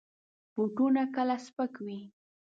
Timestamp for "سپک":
1.45-1.73